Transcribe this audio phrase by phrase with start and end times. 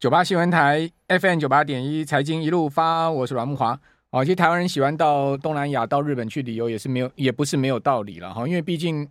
[0.00, 3.76] 九八新闻台 FM 九八点一财经一路发，我是阮木华。
[4.10, 8.46] 哦，其实台湾人喜欢到东南亚、到日本去旅游，也是没有，也不是没有道理了哈。
[8.46, 9.08] 因为毕竟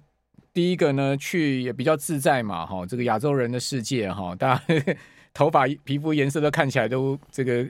[0.54, 2.86] 第一个呢，去也比较自在嘛哈。
[2.86, 4.64] 这个亚洲人的世界哈，大家
[5.36, 7.66] 头发、皮肤颜色都看起来都这个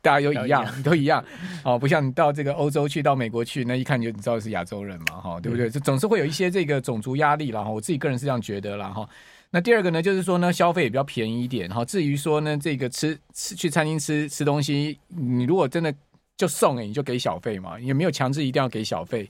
[0.00, 1.22] 大家都一样，都一样
[1.66, 1.78] 哦。
[1.78, 5.68] 不像你到这个欧洲去，到美国去，那一看就你知道是亚洲人嘛哈，对不对？
[5.68, 7.70] 这总是会有一些这个种族压力了哈。
[7.70, 9.06] 我自己个人是这样觉得了哈。
[9.54, 11.84] 那第二个呢，就是说呢，消费也比较便宜一点哈。
[11.84, 15.94] 至于说呢，这个吃吃去餐厅吃吃东西，你如果真的
[16.38, 19.28] 就送哎，你就给小费嘛，也没有强制一定要给小费。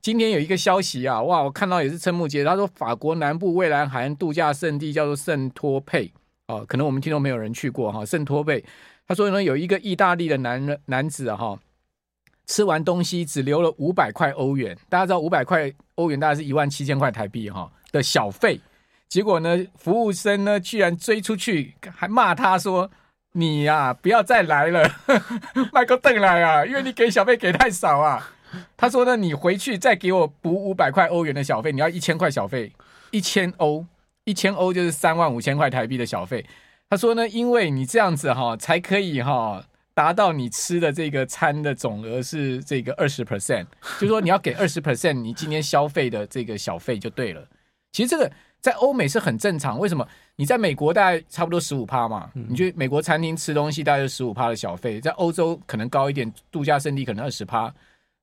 [0.00, 6.08] 今天有一个消息啊，哇，我看到也是瞠目结舌，他说法国南部蔚蓝海岸度假胜地叫做圣托佩
[6.46, 8.06] 哦，可能我们听众没有人去过哈。
[8.06, 8.64] 圣托佩，
[9.08, 11.58] 他说呢，有一个意大利的男人男子哈，
[12.46, 18.60] 吃完东西只留了五百块欧元，大家知道五百块欧元大概是一万七千块台币哈的小费。
[19.08, 22.90] 结果呢，服务生呢居然追出去，还骂他说
[23.34, 24.90] ：“你呀、啊，不要再来了，
[25.72, 28.32] 麦克邓来啊，因为你给小费给太少啊。
[28.76, 32.72] ”他说呢，你回去再给我补五百块欧元的小费，你要一千块小费，
[33.12, 33.86] 一千欧，
[34.24, 36.44] 一千欧就是三万五千块台币的小费。
[36.90, 43.66] 他说呢，因为你这样子哈，才可以哈达到你吃的这个餐的总额是这个二十 percent，
[44.00, 47.46] 就是说你要给二十 percent，你今天消费的这个小费就对了。
[47.92, 48.28] 其实这个。
[48.64, 50.08] 在欧美是很正常，为什么？
[50.36, 57.70] 你在美国大概差不多十五趴嘛，你去美国餐厅吃东西大概就十五趴的小费，在欧洲可能高一点，度假胜地可能二十趴。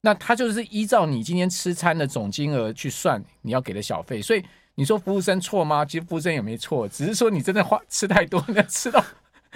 [0.01, 5.85] 那他就是依照你今天吃餐的总金额去算你要给的小费，所以你说服务生错吗？
[5.85, 9.05] 其实服务生也没错，只是说你真的花吃太多，你要吃到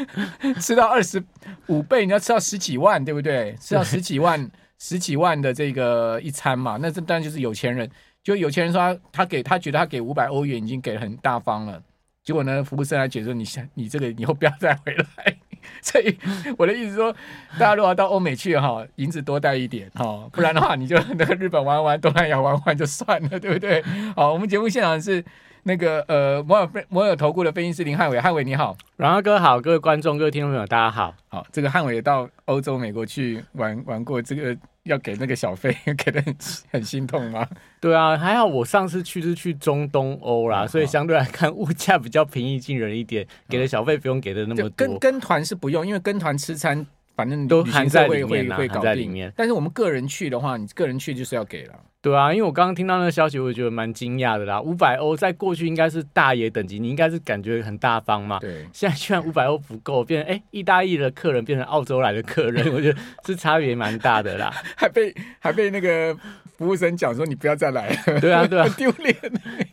[0.61, 1.23] 吃到二十
[1.65, 3.55] 五倍，你要吃到十几万，对不对？
[3.59, 4.47] 吃到十几万、
[4.77, 7.89] 十几万的这个一餐嘛，那这当然就是有钱人。
[8.25, 11.79] 就有钱人说他他给他觉得他给五百欧元已经给很大方了，
[12.23, 13.45] 结果呢，服务生还觉得说你
[13.75, 15.37] 你这个以后不要再回来。
[15.81, 16.17] 所以
[16.57, 17.15] 我的意思说，
[17.53, 23.83] 大家如果要到欧美去哈，银子多带一点哈，不然的话你就那个日本玩玩，东南亚玩玩就算了，对不对？
[24.15, 25.23] 好，我们节目现场是
[25.61, 34.57] 那个呃摩尔摩尔投顾的分析师林汉伟，汉伟你好，阮阿哥好，各位观众各位听众朋友大家好，好，这个汉伟也到欧洲美国去玩玩过这个。
[34.85, 36.35] 要给那个小费， 给的很
[36.71, 37.47] 很心痛吗？
[37.79, 44.69] 对啊，还好我上次去是去中东欧啦，所以相对来看物价比较平易近人一点，给的小费不用给的那么多。
[44.69, 46.85] 跟跟团是不用，因为跟团吃餐
[47.15, 49.31] 反正都含在里面会搞在里面。
[49.35, 51.73] 但是我们个人去的话，你个人去就是要给了。
[52.05, 54.61] 对啊，因为我刚刚听到那个消息，我也觉得蛮惊讶的啦。
[54.61, 58.37] 五百欧在过去应该是大爷等级，你应该是感觉很大方嘛。
[58.39, 64.53] 对， 现在居然五百欧不够，变成哎，意大利的客人变成澳洲来的客人， 我觉得是差别蛮大的啦。
[64.77, 66.15] 还被还被那个
[66.59, 68.19] 服务生讲说你不要再来了。
[68.21, 69.15] 对啊，对啊， 丢脸。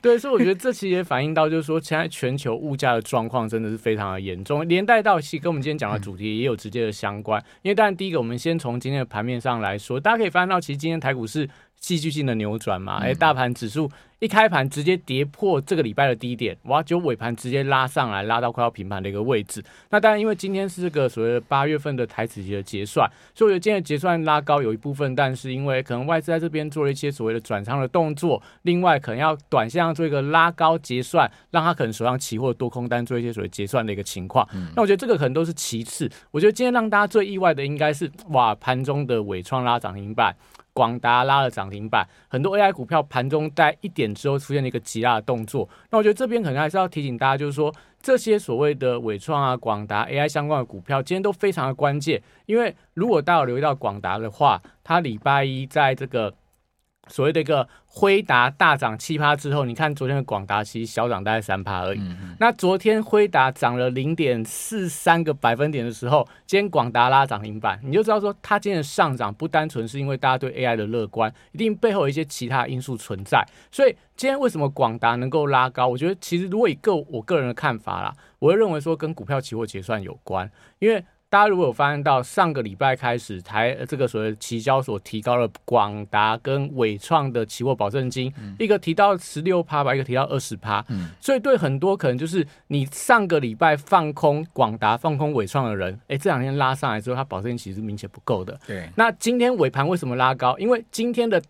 [0.03, 7.41] 对，所以我觉得这其实也反映到就是说，现在全球物价的状况真的是非常的严重，连带到其实跟我们今天讲的主题也有直接的相关。
[7.41, 11.49] 嗯、因为当然第一个，我们先从今天的盘面上来说，大家可以发现到，其实今天台股是。
[11.83, 13.91] 戏剧性的扭转嘛，哎，大盘指数
[14.21, 19.61] 一开盘直接跌破这个礼拜的低点，哇，就尾盘直接拉上来，拉到快要平盘的一个位置。
[19.91, 34.49] 那当然，因为今天是这个所谓的八月份的台指期的结算，所以我觉得今天的结算拉高有一部分，但是因为可能外资在这边做了一些所谓的转仓的动作，另外可能要短线上做一个拉高结算，让他可能手上期货多空单做一些所谓结算的一个情况。
[34.75, 40.35] 那我觉得这个可能都是其次，我觉得今天让大家最意外的应该是哇，盘中的伟创拉涨停板。
[40.75, 45.69] 广达拉了涨停板，很多 AI 股票盘中在一点之后出现了一个急拉的动作。
[45.91, 47.71] 那我觉得这边可能还是要提醒大家，就是说
[48.01, 52.23] 这些所谓的伟创啊、广达 AI 相关的股票，今天都非常的关键。
[52.47, 56.33] 因为如果大家有留意到广达的话，它礼拜一在这个。
[57.09, 62.01] 所谓的一个辉达大涨七趴之后，你看昨天的广达其实小涨大概三趴而已。
[62.39, 73.45] 那昨天辉达涨了零点四三个百分点的时候，今天广达拉涨停板，你就知道说它今天的上涨不单纯是因为大家对 AI 的乐观，一定背后有一些其他因素存在。
[73.71, 75.89] 所以今天为什么广达能够拉高？
[75.89, 81.05] 我觉得其实如果以个我个人的看法啦，我会认为说跟股票期货结算有关，因为。
[81.33, 98.61] 大家如果有发现到上个礼拜开始，台这个所谓期交所提高了广达跟纬创的期货保证金，嗯、一个提到十六趴吧，一个提到二十趴，嗯、所以对很多可能就是你上个礼拜放空广达、放空纬创的人，哎，这两天拉上来之后，它保证金其实是明显不够的。
[98.67, 100.55] 对，那今天尾盘为什么拉高？
[100.59, 101.43] 因为今天的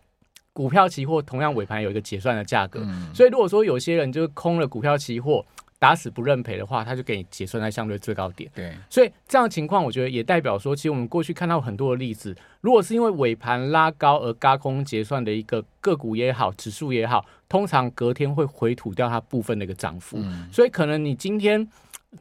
[0.52, 5.44] 股票期货同样尾盘有一个结算的价格，嗯、所以如果说有些人就是空了股票期货。
[5.82, 8.48] 打死不认赔的话，他就给你结算在相对最高点。
[8.54, 20.18] 对，所以这样的情况，我觉得也代表说，其实我们过去看到很多的例子，如果是因为尾盘拉高而高空结算的一个个股也好，指数也好，通常隔天会回吐掉它部分的一个涨幅。
[20.20, 21.66] 嗯、所以可能你今天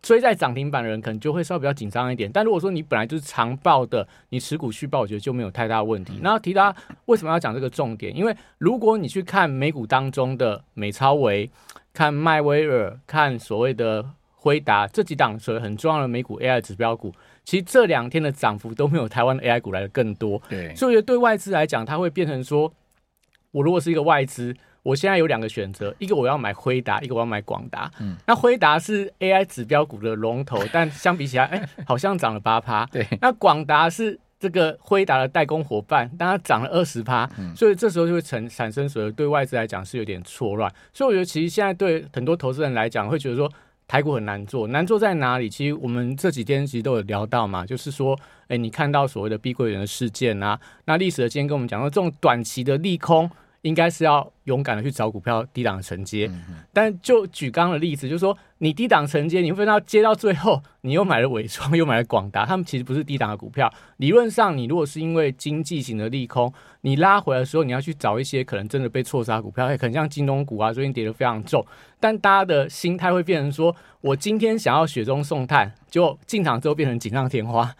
[0.02, 2.32] 追在涨停板的人可能就会稍微比较紧张一点。
[2.32, 6.20] 但如果说你本来就是长报的，你持股续报，我觉得就没有太大问题。
[6.22, 6.74] 那提到
[7.06, 8.16] 为什么要讲这个重点？
[8.16, 11.50] 因为如果你去看美股当中的美超维、
[11.94, 20.42] 看迈威尔、看所谓的辉达这几档所谓很重要的美股 AI 指标股，其实这两天的涨幅都没有台湾的 AI 股来的更多。
[20.48, 22.74] 对，所以我觉得对外资来讲，它会变成说，
[23.52, 24.56] 我如果是一个外资。
[24.84, 27.92] 我现在有两个选择，一个我要买辉达，一个我要买广达。
[28.00, 32.84] 嗯，那辉达是 AI 指标股的龙头，但相比起来，哎、欸，好像涨了八趴。
[32.92, 37.30] 对，那广达是这个辉达的代工伙伴，但它涨了二十趴。
[37.38, 40.74] 嗯，所以这时候就会产产生所谓对外资来讲是有点错乱。
[40.92, 43.48] 所以我觉得其实现在对很多投资人来讲，会觉得说
[43.88, 45.48] 台股很难做，难做在哪里？
[45.48, 53.30] 其实我们这几天其实都有聊到嘛，就是说，哎、欸，你看到所谓的碧桂园的事件啊，那历史的今天跟我们讲说，这种短期的利空。
[53.64, 56.30] 应该是要勇敢的去找股票低档承接，
[56.74, 63.72] 但就举刚刚的例子，就是说你低档承接，你会发现到接到最后，你又买了纬创，又买了广达，他们其实不是低档的股票。
[63.98, 71.64] 理论上，你如果是因为经济型的利空，你拉回来的时候，你要去找一些可能真的被错杀股票，可能像京东股啊，最近跌得非常重。
[72.00, 77.76] 但大家的心态会变成说，我今天想要雪中送炭，就进场之后变成锦上添花，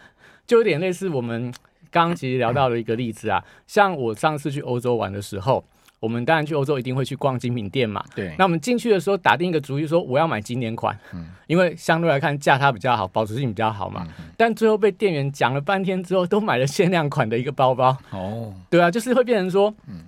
[0.46, 1.52] 就有点类似我们。
[1.92, 5.62] 刚刚其实聊到了一个例子啊，像我上次去欧洲玩的时候，
[6.00, 8.02] 我们当然去欧洲一定会去逛精品店嘛。
[8.16, 8.34] 对。
[8.38, 14.04] 那我们进去的时候打定一个主意，说我要买经典款，嗯，因为相对来看价它比较好，保值性比较好嘛。
[14.18, 14.24] 嗯。
[14.36, 17.96] 但最后被店员讲了半天之后，都买了限量款的一个包包。
[18.10, 18.52] 哦。
[18.70, 20.00] 对啊，就是会变成说，嗯。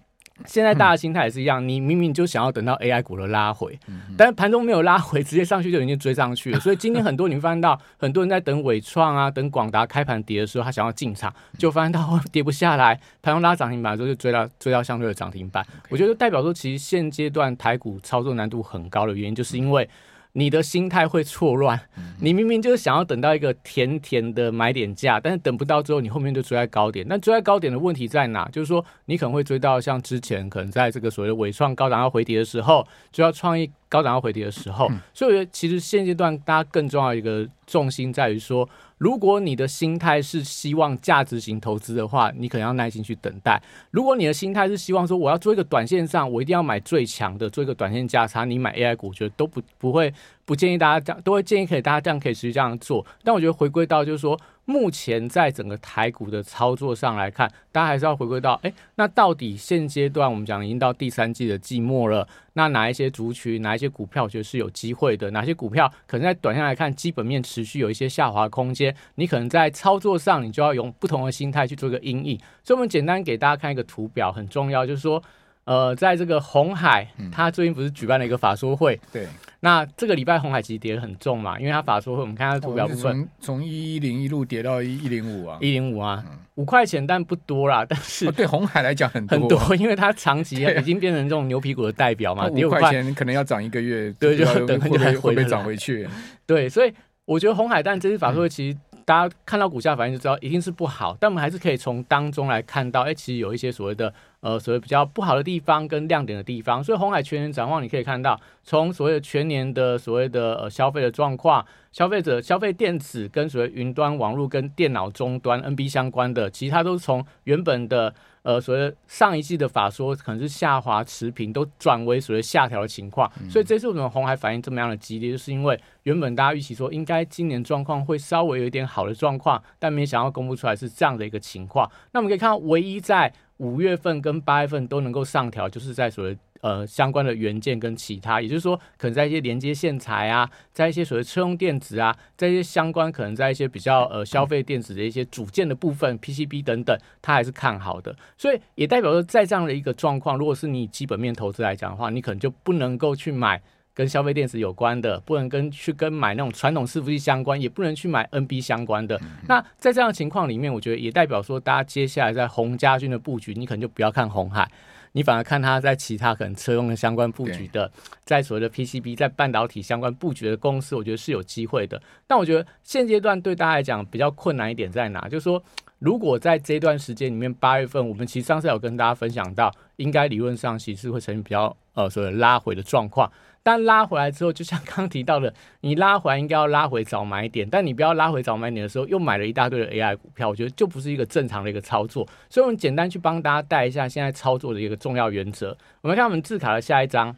[0.47, 3.79] 现在大家心态也是一样，你明明就想要等到 AI 股的拉回，
[4.17, 6.59] 但是盘中没有拉回， 直接上去就已经追上去了。
[6.59, 15.65] 所以今天很多你发现到很多人在等伟创啊，等广达开盘跌的时候，他想要进场，就发现到跌不下来，盘中拉涨停板的时候就追到追到相对的涨停板。
[15.89, 19.89] 我觉得代表说，其实现阶段台股操作难度很高的原因，就是因为。
[20.37, 21.81] 你的心态会错乱，
[22.21, 27.07] 你明明就是想要等到一个甜甜的买点价，但是等不到之后，你后面就追在高点。
[27.09, 28.49] 那追在高点的问题在哪？
[28.49, 34.91] 就是说，你可能会追到像之前可能在这个所谓的尾创高档要回跌的时候，就要创意高档要回跌的时候。
[35.13, 38.69] 所以我觉得，其实现阶段大家更重要的一个重心在于说。
[39.05, 43.61] 如果你的心态是希望价值型投资的话，你可能要耐心去等待；
[43.91, 50.11] 如果你的心态是希望说我要做一个短线上，我一定要买最强的，做一个短线价差，你买 AI 股，我觉得都不不会
[50.45, 53.05] 不建议大家这样，都会建议可以大家这样可以持续这样做。
[53.23, 54.39] 但我觉得回归到就是说。
[54.67, 65.31] 目前在整个台股的操作上来看，大家还是要回归到，哎，那到底现阶段我们讲已经到第三季的季末了，那哪一些族群、哪一些股票，我觉得是有机会的？
[65.33, 68.97] 哪些股票可能在短线来看，基本面持续有一些下滑空间？
[69.17, 72.39] 你可能在操作上，你就要用不同的心态去做一个因应。
[72.63, 75.23] 所以，我们简单给大家看一个图表，很重要，就是说。
[75.65, 79.01] 呃，在这个红海，他最近不是举办了一个法说会？
[79.13, 79.27] 对。
[79.61, 86.23] 那这个礼拜红海其实跌得很重嘛，因为它法说会，我们看它图表部分，从一一零一路跌到一一零五啊，一零五啊，
[86.57, 87.83] 五块钱，但不多啦。
[87.89, 96.07] 但是对红海来讲很多，很多，因为它长期已经变成这种牛皮股的代表嘛，五块钱可能要涨一个月， 对，就等很久才会被涨回去。
[96.45, 96.93] 对，所以
[97.25, 98.77] 我觉得红海，但这次法说会其实。
[99.07, 104.11] 大家看到股价反应就知道一定是不好，但我们还是可以从当中来看到，哎、欸，其实有一些所谓的
[104.45, 106.85] 呃所谓比较不好的地方跟亮点的地方。
[106.85, 118.15] 所以红海全年展望，你可以看到，从所谓的全年的所谓的呃消费的状况，消费者消费电子跟所谓云端网络跟电脑终端 NB 相关的，其他都是从原本的。
[118.45, 131.91] 呃，所谓上一季的法说可能是下滑持平，都转为所谓下调的情况，嗯，所以这次我们红海反应这么样的激烈，就是因为原本大家预期说应该今年状况会稍微有一点好的状况，但没想到公布出来是这样的一个情况。
[132.13, 136.37] 那我们可以看到，唯一在五月份跟八月份都能够上调，就是在所谓。
[136.61, 148.17] 呃，相关的元件跟其他，也就是说，可能在一些连接线材啊，在一些所谓车用电子啊，在一些相关，可能在一些比较呃消费电子的一些组件的部分，PCB 等等，它还是看好的。
[148.39, 153.61] 所以也代表说，在这样的一个状况，如果是你基本面投资来讲的话，你可能就不能够去买
[153.95, 159.21] 跟消费电子有关的，不能跟去跟买那种传统伺服器相关，也不能去买 NB 相关的。
[159.47, 164.69] 那在这样的情况里面，我觉得也代表说，大家接下来在红家军的布局，你可能就不要看红海。
[165.13, 167.89] 你反而看它在其他可能车用的相关布局的，
[168.25, 172.03] 在所谓的 PCB 在半导体相关布局的公司，我觉得是有机会的。
[172.27, 175.29] 但我觉得现阶段对大家来讲比较困难一点在哪？
[175.29, 175.63] 就是说，
[176.01, 183.31] 如果在这段时间里面，八月份我们其实上次有跟大家分享到，应该理论上其实会呈现比较呃所谓拉回的状况。
[183.65, 192.29] 但拉回来之后，就像刚刚提到的，你拉回来应该要拉回早买点，但你不要拉回早买点的时候又买了一大堆的 AI 股票，我觉得就不是一个正常的一个操作。
[192.51, 195.77] 所以，我们简单去帮大家带一下现在操作的一个重要原则。
[196.03, 197.35] 我们看我们字卡的下一章，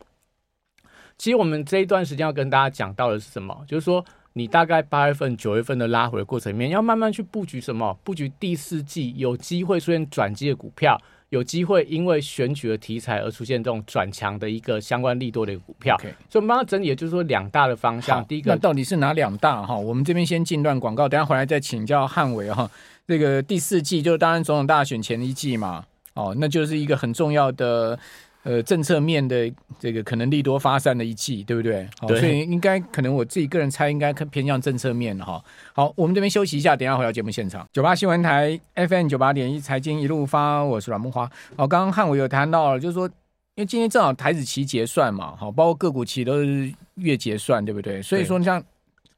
[1.17, 3.65] 其实我们这一段时间要跟大家讲到的是什么？
[3.69, 7.97] 就是说，你大概八月份、九月份的拉回的过程里面，要慢慢去布局什么？
[8.03, 11.01] 布局第四季有机会出现转机的股票。
[11.31, 16.15] 有机会因为选举的题材而出现这种转强的一个相关利多的股票，Okay.
[16.31, 18.25] 所以我们帮他整理的就是说两大的方向。
[18.27, 19.77] 第一个，那到底是哪两大哈？
[19.77, 22.71] 我们这边先进段广告，等下回来再请教汉伟哈。
[23.07, 27.99] 这个第四季就是当然总统大选前一季嘛，哦，那就是一个很重要的。
[28.47, 31.85] 呃，政策面的这个可能利多发散的一季，对不对？
[31.99, 35.45] 好，所以应该可能我自己个人猜，应该偏向政策面哈。
[35.73, 37.67] 好，我们这边休息一下，等一下回到节目现场。
[37.73, 41.29] 九八新闻台 FM 九八点一财经一路发，我是阮梦花。
[41.57, 43.09] 好，刚刚汉伟有谈到了，就是说，
[43.57, 48.01] 因为今天正好台子期结算嘛，好，包括个股期都是月结算，对不对？
[48.01, 48.63] 所以说，像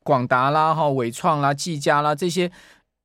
[0.02, 2.50] 广达啦、哈伟创啦、技嘉啦这些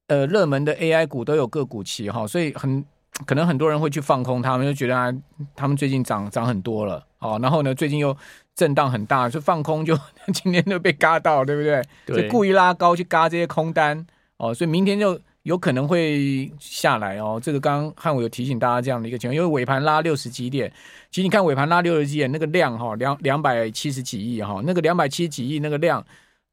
[0.08, 2.82] 呃热门的 AI 股都有个股期哈，所以很。
[3.25, 5.13] 可能很多人会去放空他们，就觉得啊，
[5.55, 8.15] 他们最近涨涨很多了，哦，然后呢，最近又
[8.55, 9.98] 震荡很大，就放空就
[10.34, 11.82] 今天就被嘎到，对不对？
[12.05, 14.05] 对，就故意拉高去嘎这些空单，
[14.38, 17.39] 哦，所以明天就有可能会下来哦。
[17.41, 20.72] 这个刚刚汉伟有提醒大家这样的一个情况，因为尾盘拉六十几点，
[21.12, 26.03] 其实你看尾盘拉六十几点那个量哈，两两百七十几亿哈，那个两百七十几亿那个量。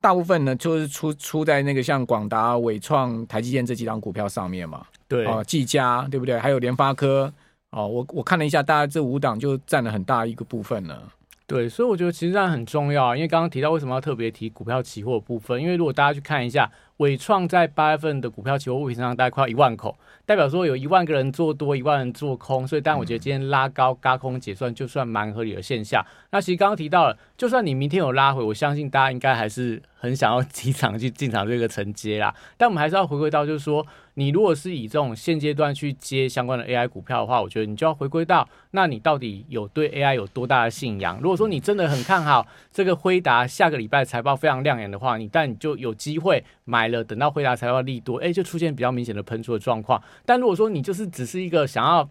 [0.00, 4.87] 大部分呢，就是出出在那个像广达、伟创、台积电这几档股票上面嘛。
[5.07, 6.38] 对啊，技嘉对不对？
[6.38, 7.33] 还有联发科
[7.71, 11.02] 哦，我我看了一下，大概这五档就占了很大一个部分了。
[11.47, 19.97] 对，所以我觉得其实这样很重要，因为刚刚提到为什么要特别提股票期货部分，因为如果大家去看一下，纬创在八月份的股票期货物品上大概快要一万口。
[20.26, 26.04] 代表说有一万个人做多，一万人做空，所以但我觉得今天拉高轧空结算就算蛮合理的现象。
[26.30, 32.33] 那其实刚刚提到了，就算你明天有拉回，我相信大家应该还是很想要进场去进场这个承接啦。
[32.59, 41.19] 但我们还是要回归到，就是说你如果是以这种现阶段去接相关的 AI 股票的话，我觉得你就要回归到，那你到底有对 AI 有多大的信仰？
[41.21, 50.02] 如果说你真的很看好这个辉达下个礼拜财报非常亮眼的话，你但你就有机会买了，等到回答财报利多，哎，就出现比较明显的喷出的状况。
[50.26, 52.09] 但如果说你就是只是一个想要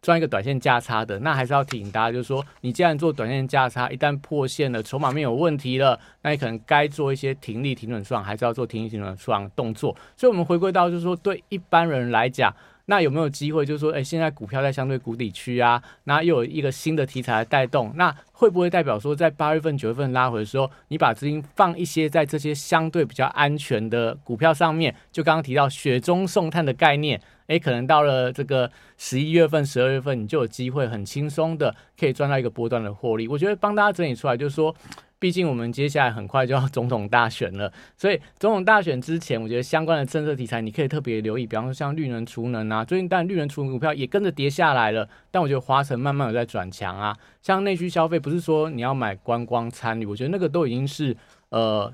[0.00, 9.96] 赚一个短线价差的，那还是要提醒大家，就是说你既然做短线价差，一旦破线了，筹码面有问题了，那你可能该做一些停利停损出场，还是要做停利停损出场动作。
[10.16, 12.54] 所以，我们回归到就是说，对一般人来讲，
[12.90, 13.66] 那有没有机会？
[13.66, 24.94] 就是说，哎，现在股票在相对谷底区啊，那又有一个新的题材来带动，那会不会代表说，在八月份、九月份拉回的时候，你把资金放一些在这些相对比较安全的股票上面？
[25.12, 27.20] 就刚刚提到雪中送炭的概念。
[27.48, 33.26] 诶，可能到了这个十一月份、十二月份，你就有机会很轻松的可以赚到一个波段的获利。
[33.26, 34.74] 我觉得帮大家整理出来，就是说，
[35.18, 47.16] 毕竟我们接下来很快就要 总统大选了，所以总统大选之前，我觉得相关的政策题材你可以特别留意，比方说像绿能储能啊，最近但绿能储能股票也跟着跌下来了，但我觉得华城慢慢有在转强啊。
[47.42, 51.16] 像内需消费，不是说你要买观光餐旅，我觉得那个都已经是
[51.50, 51.92] 呃。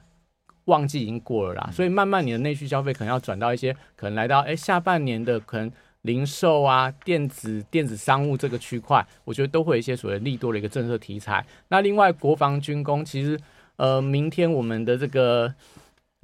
[0.66, 5.71] 旺季已经过了啦，所以慢慢你的内需消费可能要转到一些可能来到哎下半年的可能
[6.04, 11.44] 零售啊、电子电子商务这个区块，我觉得都会有一些所谓利多的一个政策题材。
[11.68, 13.38] 那另外国防军工其实
[13.76, 15.54] 呃明天我们的这个。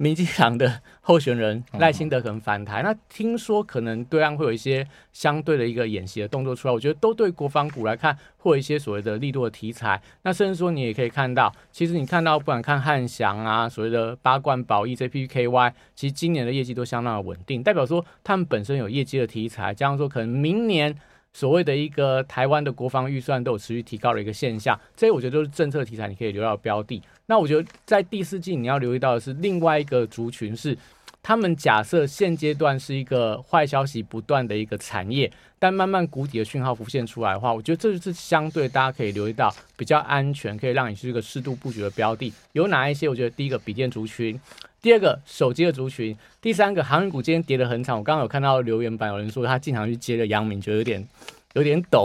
[0.01, 10.01] 民进党的候选人赖清德可能反台，那听说可能对岸会有一些相对的一个演习的动作出来，我觉得都对国防股来看会有一些所谓的力度的题材。
[10.23, 20.97] 那甚至说你也可以看到，其实你看到不管看汉翔啊，所谓的八冠宝益 JPKY，其实今年的业绩都相当的稳定，代表说他们本身有业绩的题材，加上说可能明年。
[21.33, 27.01] 所谓的一个台湾的国防预算都有持续提高的一个现象，这些我觉得都是政策题材，你可以留到标的。
[27.25, 30.77] 那我觉得在第四季你要留意到的是另外一个族群是，
[31.23, 42.33] 他们假设现阶段是一个坏消息不断的一个产业，但慢慢谷底的讯号浮现出来的话，我觉得这就是相对大家可以留意到比较安全，可以让你是一个适度布局的标的。
[42.51, 43.07] 有哪一些？
[43.07, 44.39] 我觉得第一个笔电族群。
[44.81, 47.95] 第二个手机的族群，第三个航运股今天跌得很惨。
[47.95, 51.07] 我刚刚有看到留言板有人说他经常去接了阳明，觉得有点
[51.53, 52.03] 有点抖，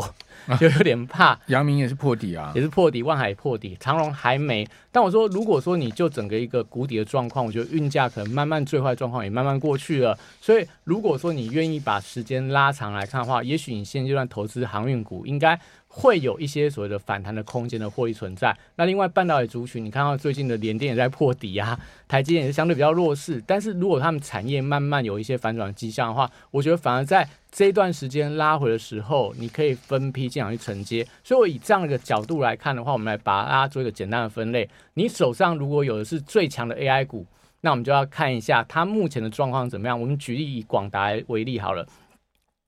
[0.60, 1.40] 就 有点怕。
[1.46, 4.68] 阳、啊、明也是破底啊，也是破底，万海破底，长荣还没。
[4.92, 10.18] 但我说，如果说你就整个一个谷底的状况，我觉得运价可能慢慢最坏状况也慢慢过去了。
[10.42, 15.58] 所以如果说你愿意把时间拉长来看的话，也许你现阶段投资航运股应该。
[15.98, 18.54] 会有一些所谓的反弹的空间的获利存在。
[18.74, 23.42] 那另外半导体族群，你看到最近的联电也在破底啊， 台积电也是相对比较弱势。
[23.46, 31.06] 但是如果他们产业慢慢有一些反转迹象的话，我觉得反而在这一段时间拉回的时候，你可以分批进场去承接。
[31.24, 34.68] 所以我以这样一个角度来看的话，我们来把它做一个简单的分类。
[34.92, 37.24] 你手上如果有的是最强的 AI 股，
[37.62, 39.98] 那我们就要看一下它目前的状况怎么样。
[39.98, 41.86] 我们举例以广达为例好了。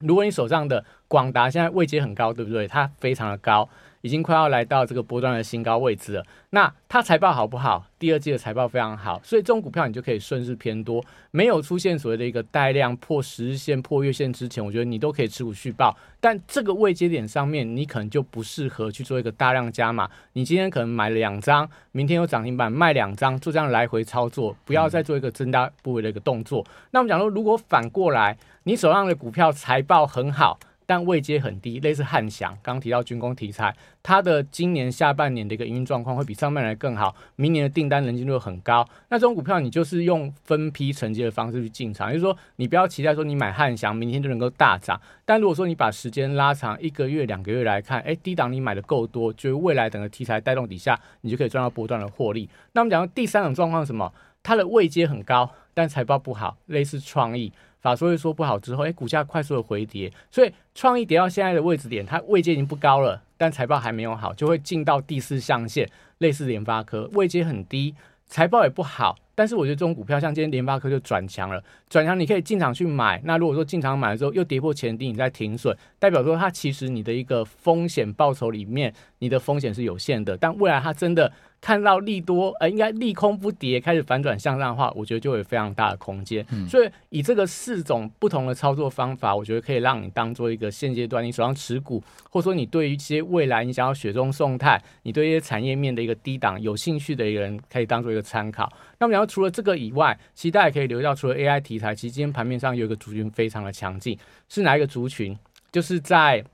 [0.05, 2.69] 如果你手上的广达现在位阶很高，对不对？
[2.69, 3.69] 它非常的高。
[4.00, 6.25] 已经快要来到这个波段的新高位置了。
[6.50, 7.85] 那它财报好不好？
[7.99, 11.05] 第二季的财报非常好，所以这种股票你就可以顺势偏多。
[11.33, 15.97] 没有出现所谓的一个带量破十日线、破月线之前，我觉得你都可以持股续报。
[16.21, 20.09] 但这个位阶点上面，你可能就不适合去做一个大量加码。
[20.35, 26.64] 你今天可能买了两张，明天有涨停板卖两张，就这样来回操作，不要再做一个增大部位的一个动作。
[26.93, 30.60] 那我们讲说，如果反过来，你手上的股票财报很好。
[30.84, 38.82] 但位阶很低，类似汉翔，刚提到军工题材，它的今年下半年的一个营运状况会比上半年更好，明年的订单能见度很高。
[39.10, 44.98] 那这种股票你就是用分批承接的方式去进场，就是说你不要期待说你买汉翔明天就能够大涨。
[45.26, 52.48] 但如果说你把时间拉长一个月、两个月来看，哎，低档你买的够多，就是未来整个题材带动底下，你就可以赚到波段的获利。
[52.72, 54.10] 那我们讲到第三种状况是什么？
[54.42, 57.52] 它的位阶很高，但财报不好，类似创意。
[57.80, 67.94] 法说会说不好之后，哎，股价快速的回跌，所以创意跌到现在的位置点，它位阶已经不高了，但财报还没有好，就会进到第四象限，类似联发科，位阶很低，
[68.26, 81.33] 财报也不好，但是我觉得这种股票像今天联发科就转强了，转强你可以进场去买，那如果说进场买了之后又跌破前低，你再停损，代表说它其实你的一个风险报酬里面，你的风险是有限的，但未来它真的。
[81.61, 86.47] 看到利多，呃，应该利空不跌，开始反转向上的话，我觉得就有非常大的空间。
[86.52, 98.73] 嗯、所以以这个四种不同的操作方法，我觉得可以让你当做一个现阶段你手上持股，或者说你对于一些未来你想要雪中送炭，你对一些产业面的一个低档有兴趣的一个人，可以当做一个参考。
[99.00, 105.38] 那么，然后除了这个以外，其实大家可以留意到，除了 AI 题材，其实今天盘面上有一个族群非常的强劲，是哪一个族群？
[105.71, 106.45] 就是在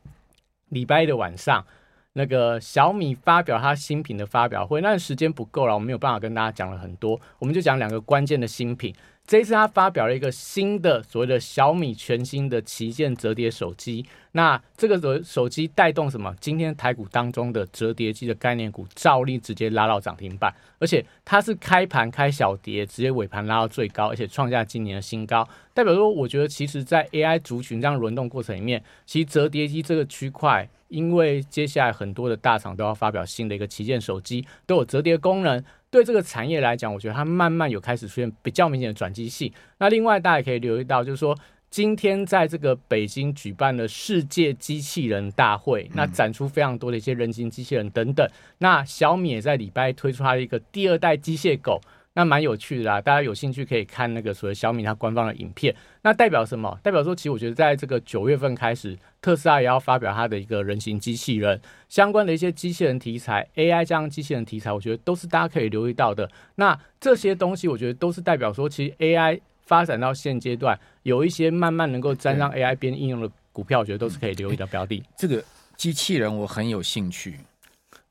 [0.69, 1.65] 礼拜一的晚上。
[2.15, 8.95] 那个小米发表它新品的发表会，那时间不够了，我们没有办法跟大家讲了很多，我们就讲两个关键的新品。
[9.27, 16.33] 这一次它发表了一个新的所谓的小米全新的旗舰折叠手机，那这个手手机带动什么？
[16.39, 30.69] 今天台股当中的折叠机的概念股照例直接拉到涨停板，而且它是开盘开小跌，直接尾盘拉到最高，而且创下今年的新高，代表说我觉得其实在 AI 族群这样轮动过程里面，其实折叠机这个区块。
[30.95, 39.53] 因为接下来很多的大厂都要发表新的一个旗舰手机，都有折叠功能，对这个产业来讲，我觉得它慢慢有开始出现比较明显的转机性。
[39.79, 41.37] 那另外大家也可以留意到，就是说
[41.69, 48.25] 今天在这个北京举办了世界机器人大会，那展出非常多的一些人形机器人等等。
[48.59, 51.81] 那小米也在礼拜推出它的一个第二代机械狗。
[52.17, 55.75] 那蛮有趣的啦，大家有兴趣可以看那个所谓小米它官方的影片。
[56.03, 56.79] 那代表什么？
[56.81, 66.31] 代表说，其实我觉得在这个九月份开始，特斯拉也要发表它的一个人形机器人相关的一些机器人题材，AI 这样机器人题材，我觉得都是大家可以留意到的。
[66.55, 75.03] 那这些东西，我觉得都是代表说，其实 AI 发展到现阶段，有一些慢慢能够沾上 AI 边应用的股票，我觉得都是可以留意的标的。
[75.17, 75.43] 这个
[75.77, 77.41] 机器人我很有兴趣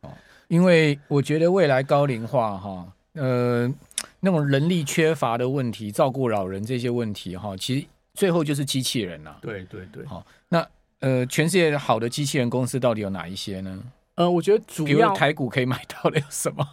[0.02, 0.12] 哦，
[0.50, 3.74] 因为我觉得未来高龄化哈，呃。
[4.26, 9.36] 那种人力缺乏的问题，照顾老人这些问题，哈，其实最后就是机器人呐。
[9.42, 10.66] 对对对，好，那
[11.00, 13.84] 呃，全世界好的机器人公司到底有哪一些呢？
[14.16, 16.66] 呃，我觉得主要台股可以买到的有什么？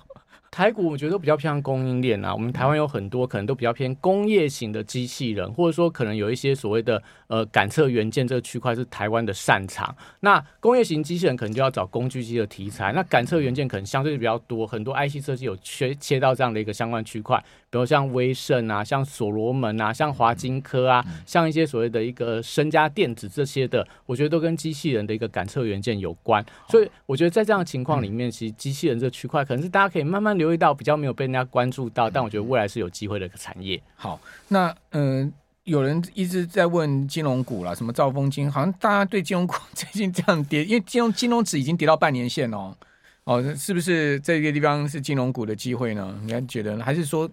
[0.50, 9.94] 台股我觉得都比较偏向供应链啊，我们台湾有很多可能都比较偏工业型的机器人，或者说可能有一些所谓的呃感测元件这个区块是台湾的擅长。
[10.20, 17.38] 那工业型机器人可能就要找工具机的题材，那感测元件可能相对比较多，很多 IC 设计有切切到这样的一个相关区块，
[17.70, 26.44] 比如像威盛啊，像所罗门啊，像华金科啊，像一些所谓的一个身家电子这些的，我觉得都跟机器人的一个感测元件有关。
[26.68, 33.79] 所以我觉得在这样的情况里面，其实机器人这个区块可能是大家可以慢慢留意到比较没有被人家关注到，但我觉得未来是有机会的个产业。
[33.94, 35.33] 好，那嗯、呃，
[35.64, 42.74] 有人一直在问金融股啦，什么兆丰金，好像大家对金融股最近这样跌， 因为金融金融指已经跌到半年线哦，
[43.24, 46.18] 哦，是不是这个地方是金融股的机会呢？
[46.24, 47.31] 你还觉得还是说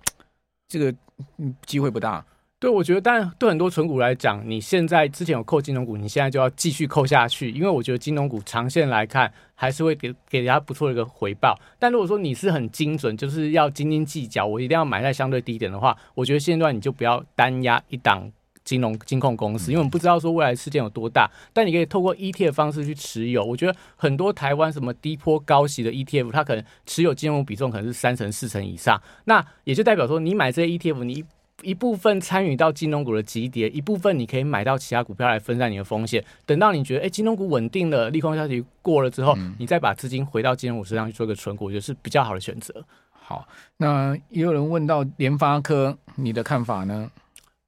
[0.68, 0.94] 这个
[1.38, 2.24] 嗯机会不大？
[2.60, 11.56] 对，我觉得，但对很多存股来讲，你现在之前有扣金融股，你现在就要继续扣下去，因为我觉得金融股长线来看还是会给给人家不错的一个回报。
[11.78, 18.28] 但如果说你是很精准，就是要斤斤计较，我一定要买在相对低点的话，我觉得现阶段你就不要单押一档
[18.64, 21.30] 金融金控公司，因为我们不知道说未来事件有多大。
[21.54, 31.24] 但你可以透过 ETF 方式去持有，我觉得很多台湾什么低波高息的 ETF，它可能持有金融比重可能是三成四成以上，那也就代表说你买这些 ETF，你。
[31.64, 36.24] 一部分参与到金融股的急跌，一部分你可以买到其他股票来分散你的风险。
[36.46, 42.86] 等到你觉得哎、欸，金融股稳定了，利空消息过了之后，嗯、你再把资金回到金融股身上去做一个存股，我觉得是比较好的选择。
[43.12, 47.10] 好，那也有人问到联发科，你的看法呢？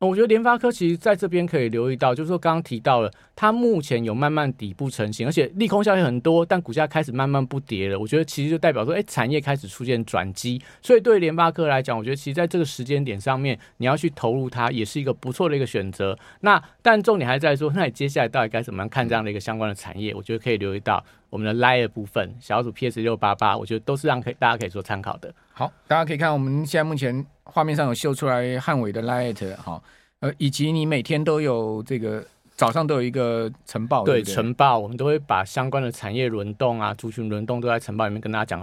[0.08, 8.00] 我觉得联发科其实在这边可以留意到，就是说刚刚提到了，它目前有慢慢底部成型，而且利空消息很多，但股价开始慢慢不跌了。
[8.00, 10.62] 我觉得其实就代表说，哎，产业开始出现转机。
[10.82, 16.18] 所以对联发科来讲，我觉得其实在这个时间点上面，你要去投入它，也是一个不错的一个选择。
[16.40, 20.16] 那但重点还在说，那你接下来到底该怎么样看这样的一个相关的产业？
[20.16, 25.34] 我觉得可以留意到我们的 Line 部分小组 PS 六八八，我觉得都是让可以大家可以做参考的。
[25.54, 29.82] 好，大家可以看我们现在目前画面上有秀出来汉伟的 Light 哈，
[30.22, 32.24] 呃，以及你每天都有这个
[32.56, 38.58] 早上都有一个晨报，对，晨报我们都会把相关的产业轮动啊、族群轮动都在晨报里面跟大家讲。